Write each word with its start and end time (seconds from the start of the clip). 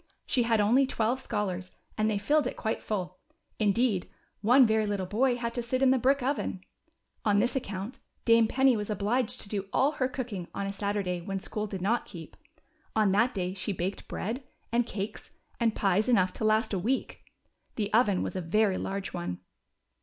She 0.25 0.41
had 0.41 0.59
only 0.59 0.87
twelve 0.87 1.19
scholars, 1.19 1.69
and 1.95 2.09
they 2.09 2.17
filled 2.17 2.47
it 2.47 2.57
quite 2.57 2.81
full; 2.81 3.19
indeed 3.59 4.09
one 4.41 4.65
very 4.65 4.87
little 4.87 5.05
hoy 5.05 5.35
had 5.35 5.53
to 5.53 5.61
sit 5.61 5.83
in 5.83 5.91
the 5.91 5.99
hrick 5.99 6.23
oven. 6.23 6.61
On 7.23 7.37
this 7.37 7.55
account 7.55 7.99
Dame 8.25 8.47
Penny 8.47 8.75
was 8.75 8.89
obliged 8.89 9.41
to 9.41 9.47
do 9.49 9.67
all 9.71 9.91
her 9.91 10.07
cooking 10.09 10.47
on 10.55 10.65
a 10.65 10.71
Satur 10.73 11.03
day 11.03 11.21
when 11.21 11.39
school 11.39 11.67
did 11.67 11.83
not 11.83 12.07
keep; 12.07 12.35
on 12.95 13.11
that 13.11 13.31
day 13.31 13.53
she 13.53 13.73
baked 13.73 14.09
254 14.09 14.09
THE 14.09 14.39
SILVER 14.39 14.67
HEN. 14.71 14.83
255 14.85 15.17
bread, 15.21 15.61
and 15.61 15.73
cakes, 15.75 15.75
and 15.75 15.75
pies 15.75 16.09
enough 16.09 16.33
to 16.33 16.43
last 16.45 16.73
a 16.73 16.79
week. 16.79 17.23
The 17.75 17.93
oven 17.93 18.23
was 18.23 18.35
a 18.35 18.41
very 18.41 18.79
large 18.79 19.13
one. 19.13 19.39